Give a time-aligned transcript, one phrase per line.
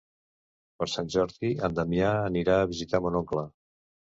[0.79, 3.45] Per Sant Jordi en Damià anirà a visitar mon oncle.